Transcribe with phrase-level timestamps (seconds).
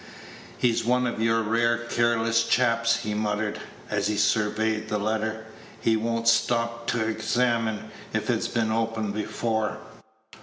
[0.57, 5.45] "He's one of your rare careless chaps," he muttered, as he surveyed the letter;
[5.79, 9.77] "he won't stop t' examine if it's been opened before.